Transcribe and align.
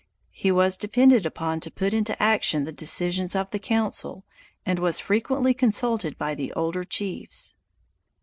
He 0.31 0.51
was 0.51 0.79
depended 0.79 1.27
upon 1.27 1.59
to 1.59 1.69
put 1.69 1.93
into 1.93 2.19
action 2.19 2.63
the 2.63 2.71
decisions 2.71 3.35
of 3.35 3.51
the 3.51 3.59
council, 3.59 4.25
and 4.65 4.79
was 4.79 4.99
frequently 4.99 5.53
consulted 5.53 6.17
by 6.17 6.33
the 6.33 6.51
older 6.53 6.83
chiefs. 6.83 7.53